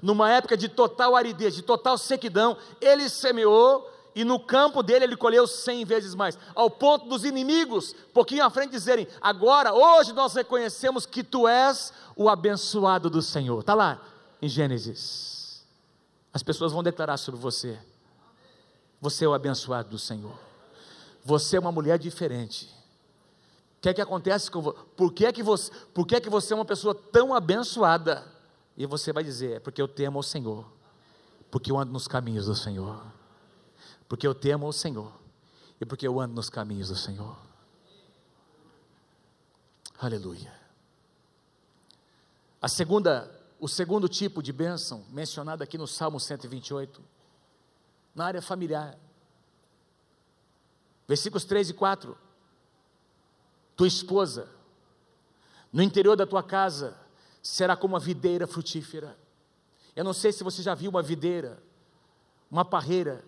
[0.00, 5.16] Numa época de total aridez, de total sequidão, ele semeou e no campo dele ele
[5.16, 10.34] colheu cem vezes mais, ao ponto dos inimigos, pouquinho à frente, dizerem: Agora, hoje nós
[10.34, 13.60] reconhecemos que tu és o abençoado do Senhor.
[13.60, 14.00] Está lá
[14.40, 15.36] em Gênesis
[16.36, 17.78] as pessoas vão declarar sobre você:
[19.00, 20.38] você é o abençoado do Senhor,
[21.24, 22.66] você é uma mulher diferente.
[23.78, 24.78] O que é que acontece com você?
[24.94, 28.22] Por que é que você, por que é que você é uma pessoa tão abençoada?
[28.76, 30.66] E você vai dizer: é porque eu temo ao Senhor,
[31.50, 33.02] porque eu ando nos caminhos do Senhor,
[34.08, 35.12] porque eu temo ao Senhor
[35.80, 37.36] e porque eu ando nos caminhos do Senhor.
[39.98, 40.52] Aleluia.
[42.60, 47.02] A segunda o segundo tipo de bênção, mencionado aqui no Salmo 128,
[48.14, 48.98] na área familiar.
[51.08, 52.16] Versículos 3 e 4.
[53.74, 54.48] Tua esposa,
[55.72, 56.98] no interior da tua casa,
[57.46, 59.16] será como uma videira frutífera.
[59.94, 61.62] Eu não sei se você já viu uma videira,
[62.50, 63.24] uma parreira,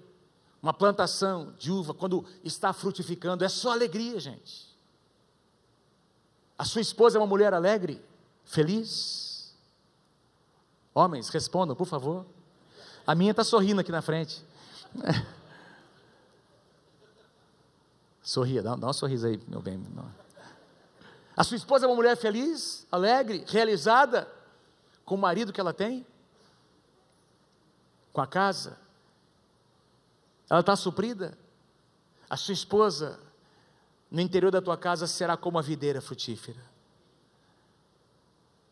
[0.63, 4.69] uma plantação de uva, quando está frutificando, é só alegria, gente.
[6.59, 8.03] A sua esposa é uma mulher alegre,
[8.45, 9.29] feliz,
[10.99, 12.27] Homens, respondam, por favor.
[13.07, 14.45] A minha está sorrindo aqui na frente.
[18.21, 19.81] Sorria, dá, dá um sorriso aí, meu bem.
[21.39, 24.29] A sua esposa é uma mulher feliz, alegre, realizada
[25.05, 26.05] com o marido que ela tem,
[28.13, 28.77] com a casa.
[30.51, 31.39] Ela está suprida.
[32.29, 33.21] A sua esposa,
[34.11, 36.61] no interior da tua casa, será como a videira frutífera.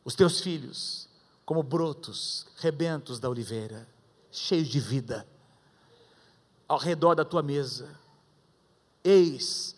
[0.04, 1.08] Os teus filhos
[1.44, 3.86] como brotos, rebentos da oliveira,
[4.32, 5.24] cheios de vida,
[6.66, 7.96] ao redor da tua mesa.
[9.04, 9.75] Eis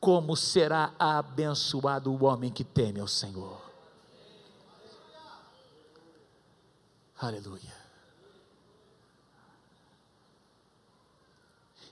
[0.00, 3.60] como será abençoado o homem que teme ao Senhor.
[7.18, 7.74] Aleluia.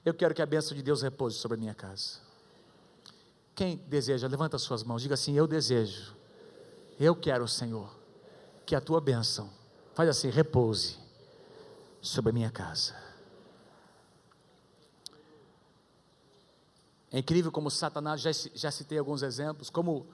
[0.04, 2.18] Eu quero que a bênção de Deus repouse sobre a minha casa.
[3.54, 6.14] Quem deseja, levanta suas mãos, diga assim: Eu desejo,
[7.00, 7.90] eu quero, Senhor,
[8.66, 9.50] que a tua bênção,
[9.94, 10.98] faz assim, repouse
[12.02, 13.03] sobre a minha casa.
[17.14, 20.04] É incrível como Satanás, já, já citei alguns exemplos, como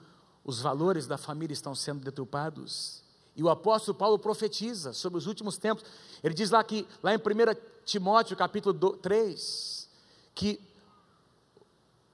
[0.45, 3.01] os valores da família estão sendo deturpados.
[3.35, 5.83] E o apóstolo Paulo profetiza sobre os últimos tempos.
[6.23, 7.21] Ele diz lá que, lá em 1
[7.85, 9.89] Timóteo capítulo 3,
[10.35, 10.61] que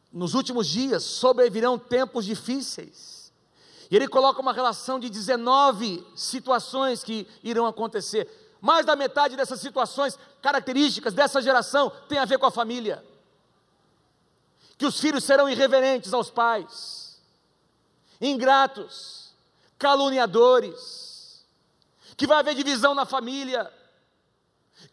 [0.09, 3.33] nos últimos dias sobrevirão tempos difíceis.
[3.91, 8.55] E ele coloca uma relação de 19 situações que irão acontecer.
[8.61, 13.03] Mais da metade dessas situações, características dessa geração, tem a ver com a família.
[14.77, 17.19] Que os filhos serão irreverentes aos pais,
[18.21, 19.33] ingratos,
[19.77, 21.45] caluniadores,
[22.15, 23.71] que vai haver divisão na família,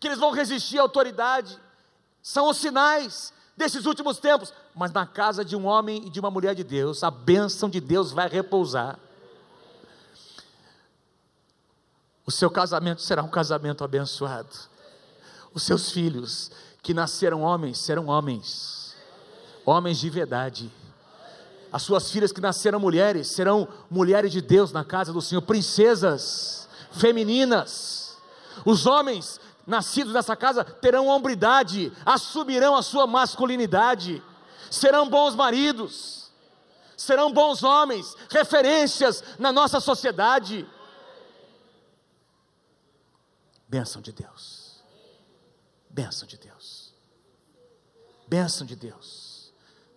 [0.01, 1.59] que eles vão resistir à autoridade.
[2.23, 4.53] São os sinais desses últimos tempos.
[4.75, 7.81] Mas na casa de um homem e de uma mulher de Deus, a bênção de
[7.81, 8.99] Deus vai repousar.
[12.27, 14.57] O seu casamento será um casamento abençoado.
[15.53, 16.51] Os seus filhos,
[16.83, 18.84] que nasceram homens, serão homens,
[19.64, 20.70] homens de verdade.
[21.72, 26.68] As suas filhas que nasceram mulheres, serão mulheres de Deus na casa do Senhor, princesas
[26.92, 28.16] femininas.
[28.64, 34.22] Os homens nascidos nessa casa terão hombridade, assumirão a sua masculinidade,
[34.70, 36.31] serão bons maridos,
[36.96, 40.66] serão bons homens, referências na nossa sociedade.
[43.66, 44.81] Bênção de Deus,
[45.90, 46.94] bênção de Deus,
[48.29, 49.34] bênção de Deus.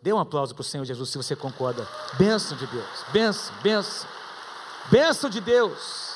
[0.02, 1.88] Dê um aplauso para o Senhor Jesus se você concorda.
[2.18, 4.10] Bênção de Deus, bênção, bênção,
[4.92, 6.16] bênção de Deus.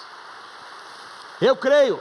[1.42, 2.00] Eu creio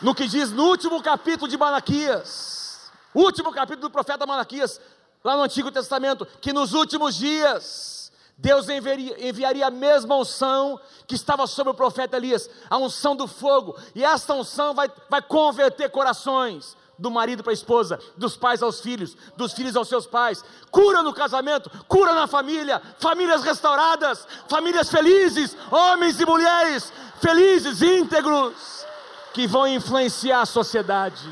[0.00, 4.80] no que diz no último capítulo de Malaquias, último capítulo do profeta Malaquias,
[5.22, 11.14] lá no Antigo Testamento, que nos últimos dias Deus enviaria, enviaria, a mesma unção que
[11.14, 15.90] estava sobre o profeta Elias, a unção do fogo, e esta unção vai, vai converter
[15.90, 20.44] corações, do marido para a esposa, dos pais aos filhos, dos filhos aos seus pais,
[20.70, 28.84] cura no casamento, cura na família, famílias restauradas, famílias felizes, homens e mulheres felizes, íntegros
[29.32, 31.28] que vão influenciar a sociedade,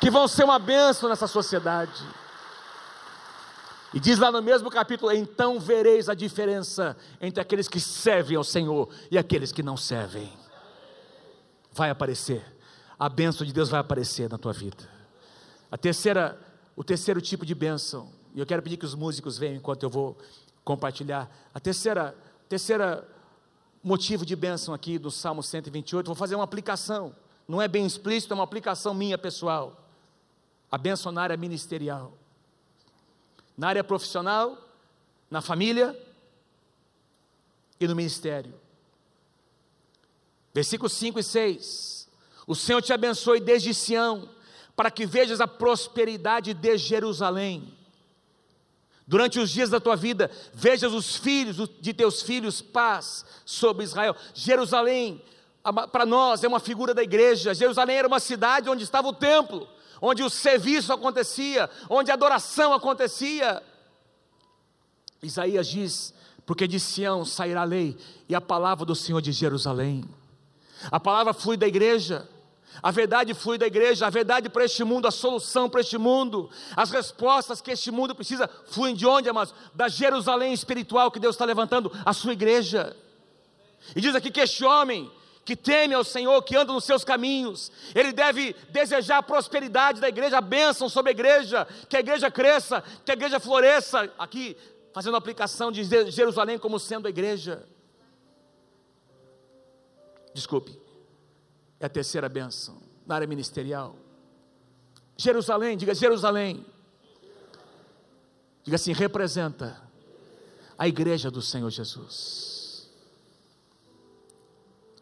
[0.00, 2.04] que vão ser uma bênção nessa sociedade.
[3.94, 8.44] E diz lá no mesmo capítulo: então vereis a diferença entre aqueles que servem ao
[8.44, 10.32] Senhor e aqueles que não servem.
[11.72, 12.44] Vai aparecer,
[12.98, 14.91] a bênção de Deus vai aparecer na tua vida.
[15.72, 16.38] A terceira,
[16.76, 19.90] o terceiro tipo de bênção, e eu quero pedir que os músicos venham enquanto eu
[19.90, 20.16] vou
[20.62, 21.28] compartilhar.
[21.52, 22.16] A terceira,
[22.48, 23.08] terceira
[23.82, 27.12] motivo de bênção aqui do Salmo 128, vou fazer uma aplicação
[27.46, 29.78] não é bem explícito, é uma aplicação minha pessoal.
[30.70, 32.16] A bênção na área ministerial,
[33.56, 34.56] na área profissional,
[35.30, 35.94] na família
[37.78, 38.54] e no ministério.
[40.54, 42.08] Versículos 5 e 6.
[42.46, 44.28] O Senhor te abençoe desde Sião,
[44.74, 47.72] para que vejas a prosperidade de Jerusalém.
[49.06, 54.16] Durante os dias da tua vida, vejas os filhos de teus filhos, paz sobre Israel.
[54.32, 55.20] Jerusalém
[55.92, 57.54] para nós é uma figura da igreja.
[57.54, 59.68] Jerusalém era uma cidade onde estava o templo,
[60.00, 63.62] onde o serviço acontecia, onde a adoração acontecia.
[65.22, 67.96] Isaías diz: porque de Sião sairá a lei
[68.28, 70.04] e a palavra do Senhor de Jerusalém.
[70.90, 72.28] A palavra flui da igreja.
[72.80, 76.48] A verdade flui da igreja, a verdade para este mundo, a solução para este mundo,
[76.76, 79.54] as respostas que este mundo precisa fluem de onde, amados?
[79.74, 82.96] Da Jerusalém espiritual que Deus está levantando, a sua igreja.
[83.94, 85.10] E diz aqui que este homem,
[85.44, 87.72] que teme ao Senhor, que anda nos seus caminhos.
[87.94, 92.30] Ele deve desejar a prosperidade da igreja, a bênção sobre a igreja, que a igreja
[92.30, 94.10] cresça, que a igreja floresça.
[94.18, 94.56] Aqui,
[94.92, 97.66] fazendo a aplicação de Jerusalém como sendo a igreja.
[100.32, 100.81] Desculpe,
[101.82, 103.96] é a terceira bênção na área ministerial.
[105.16, 106.64] Jerusalém, diga Jerusalém.
[108.62, 109.82] Diga assim, representa
[110.78, 112.88] a igreja do Senhor Jesus.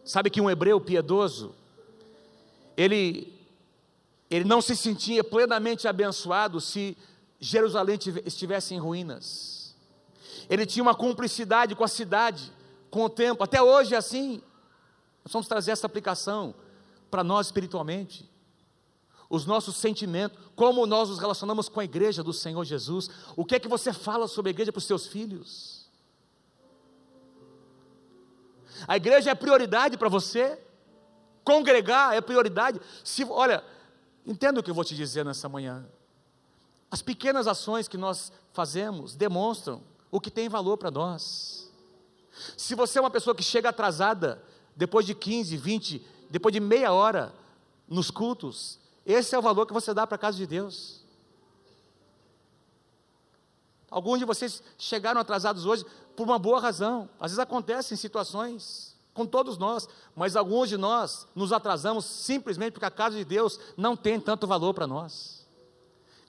[0.03, 1.55] Sabe que um hebreu piedoso,
[2.74, 3.39] ele,
[4.31, 6.97] ele não se sentia plenamente abençoado se
[7.39, 9.76] Jerusalém estivesse em ruínas.
[10.49, 12.51] Ele tinha uma cumplicidade com a cidade,
[12.91, 13.45] com o tempo.
[13.45, 14.41] Até hoje é assim.
[15.22, 16.55] Nós vamos trazer essa aplicação
[17.11, 18.29] para nós espiritualmente.
[19.29, 23.09] os nossos sentimentos, como nós nos relacionamos com a igreja do Senhor Jesus.
[23.37, 25.89] O que é que você fala sobre a igreja para os seus filhos?
[28.89, 30.59] A igreja é prioridade para você?
[31.45, 32.81] Congregar é prioridade?
[33.05, 33.63] Se, olha,
[34.27, 35.87] entenda o que eu vou te dizer nessa manhã.
[36.91, 41.71] As pequenas ações que nós fazemos demonstram o que tem valor para nós.
[42.57, 44.43] Se você é uma pessoa que chega atrasada,
[44.75, 47.35] depois de 15, 20, depois de meia hora
[47.89, 51.05] nos cultos, esse é o valor que você dá para a casa de Deus.
[53.91, 57.11] Alguns de vocês chegaram atrasados hoje por uma boa razão.
[57.18, 62.87] Às vezes acontecem situações com todos nós, mas alguns de nós nos atrasamos simplesmente porque
[62.87, 65.45] a casa de Deus não tem tanto valor para nós.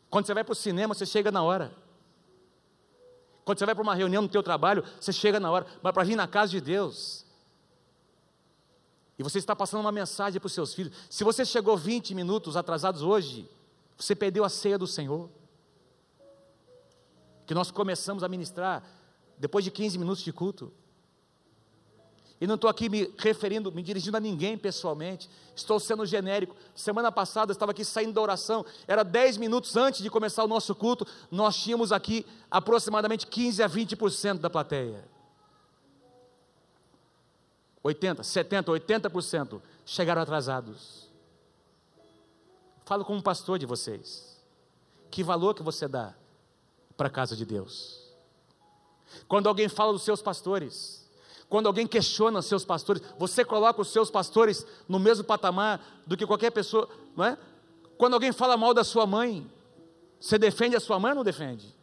[0.10, 1.72] Quando você vai para o cinema, você chega na hora.
[3.46, 5.68] Quando você vai para uma reunião no teu trabalho, você chega na hora.
[5.84, 7.26] Mas para vir na casa de Deus,
[9.22, 10.96] e você está passando uma mensagem para os seus filhos.
[11.08, 13.48] Se você chegou 20 minutos atrasados hoje,
[13.96, 15.30] você perdeu a ceia do Senhor.
[17.46, 18.84] Que nós começamos a ministrar
[19.38, 20.74] depois de 15 minutos de culto.
[22.40, 26.56] E não estou aqui me referindo, me dirigindo a ninguém pessoalmente, estou sendo genérico.
[26.74, 30.48] Semana passada eu estava aqui saindo da oração, era 10 minutos antes de começar o
[30.48, 35.08] nosso culto, nós tínhamos aqui aproximadamente 15 a 20% da plateia.
[37.84, 41.10] 80, 70, 80% chegaram atrasados.
[42.86, 44.40] Falo como pastor de vocês.
[45.10, 46.14] Que valor que você dá
[46.96, 48.02] para a casa de Deus?
[49.28, 51.10] Quando alguém fala dos seus pastores,
[51.50, 56.16] quando alguém questiona os seus pastores, você coloca os seus pastores no mesmo patamar do
[56.16, 57.38] que qualquer pessoa, não é?
[57.98, 59.52] Quando alguém fala mal da sua mãe,
[60.20, 61.76] você defende a sua mãe ou não defende?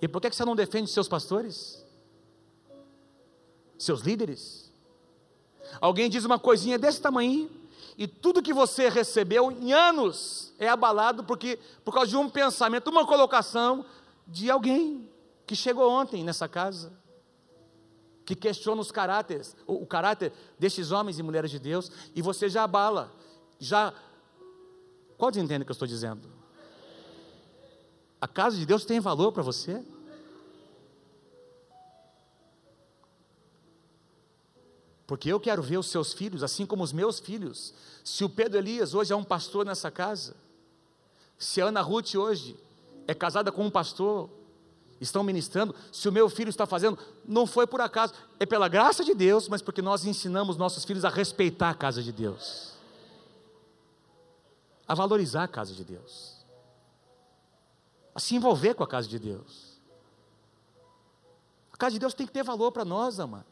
[0.00, 1.84] E por que você não defende seus pastores?
[3.78, 4.61] Seus líderes?
[5.80, 7.50] Alguém diz uma coisinha desse tamanho
[7.96, 12.88] e tudo que você recebeu em anos é abalado porque por causa de um pensamento,
[12.88, 13.84] uma colocação
[14.26, 15.08] de alguém
[15.46, 16.92] que chegou ontem nessa casa,
[18.24, 22.48] que questiona os caráteres, o, o caráter destes homens e mulheres de Deus, e você
[22.48, 23.12] já abala,
[23.58, 23.92] já.
[25.18, 26.28] Quantos entendem o que eu estou dizendo?
[28.20, 29.84] A casa de Deus tem valor para você?
[35.06, 37.74] Porque eu quero ver os seus filhos, assim como os meus filhos.
[38.04, 40.34] Se o Pedro Elias hoje é um pastor nessa casa,
[41.38, 42.56] se a Ana Ruth hoje
[43.06, 44.30] é casada com um pastor,
[45.00, 49.04] estão ministrando, se o meu filho está fazendo, não foi por acaso, é pela graça
[49.04, 52.72] de Deus, mas porque nós ensinamos nossos filhos a respeitar a casa de Deus,
[54.86, 56.44] a valorizar a casa de Deus,
[58.14, 59.72] a se envolver com a casa de Deus.
[61.72, 63.51] A casa de Deus tem que ter valor para nós, amado.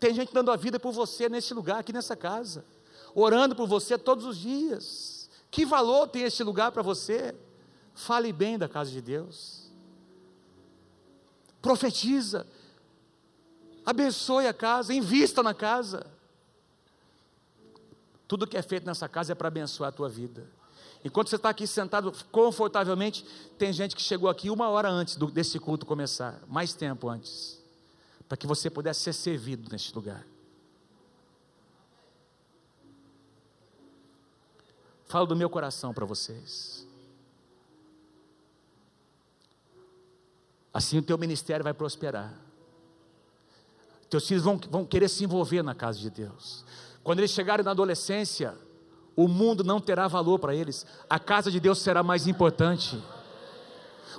[0.00, 2.64] Tem gente dando a vida por você nesse lugar, aqui nessa casa,
[3.14, 5.28] orando por você todos os dias.
[5.50, 7.34] Que valor tem esse lugar para você?
[7.94, 9.70] Fale bem da casa de Deus.
[11.60, 12.46] Profetiza.
[13.84, 16.06] Abençoe a casa, invista na casa.
[18.26, 20.46] Tudo que é feito nessa casa é para abençoar a tua vida.
[21.04, 23.24] Enquanto você está aqui sentado confortavelmente,
[23.58, 27.59] tem gente que chegou aqui uma hora antes do, desse culto começar, mais tempo antes
[28.30, 30.24] para que você pudesse ser servido neste lugar.
[35.04, 36.86] Falo do meu coração para vocês.
[40.72, 42.32] Assim o teu ministério vai prosperar.
[44.08, 46.64] Teus filhos vão, vão querer se envolver na casa de Deus.
[47.02, 48.56] Quando eles chegarem na adolescência,
[49.16, 52.96] o mundo não terá valor para eles, a casa de Deus será mais importante.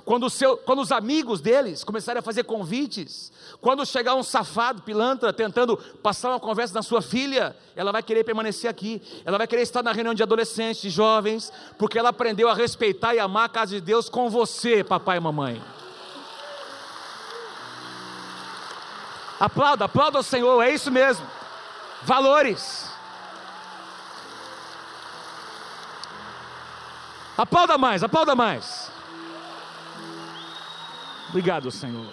[0.04, 5.32] Quando, seu, quando os amigos deles começarem a fazer convites, quando chegar um safado, pilantra,
[5.32, 9.62] tentando passar uma conversa na sua filha, ela vai querer permanecer aqui, ela vai querer
[9.62, 13.48] estar na reunião de adolescentes, de jovens, porque ela aprendeu a respeitar e amar a
[13.48, 15.62] casa de Deus com você, papai e mamãe.
[19.38, 21.26] Aplauda, aplauda ao Senhor, é isso mesmo.
[22.02, 22.90] Valores.
[27.36, 28.91] Aplauda mais, aplauda mais.
[31.32, 32.04] Obrigado, Senhor.